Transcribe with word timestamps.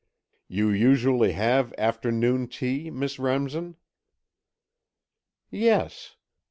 "You 0.47 0.69
usually 0.71 1.33
have 1.33 1.75
afternoon 1.77 2.47
tea, 2.47 2.89
Miss 2.89 3.19
Remsen?" 3.19 3.75
"Yes. 5.51 6.15